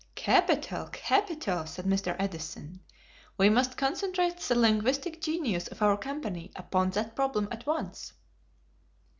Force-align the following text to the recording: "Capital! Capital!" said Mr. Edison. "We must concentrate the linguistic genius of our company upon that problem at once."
"Capital! 0.15 0.87
Capital!" 0.87 1.67
said 1.67 1.85
Mr. 1.85 2.15
Edison. 2.17 2.79
"We 3.37 3.51
must 3.51 3.77
concentrate 3.77 4.37
the 4.37 4.55
linguistic 4.57 5.21
genius 5.21 5.67
of 5.67 5.83
our 5.83 5.95
company 5.95 6.51
upon 6.55 6.89
that 6.97 7.15
problem 7.15 7.47
at 7.51 7.67
once." 7.67 8.11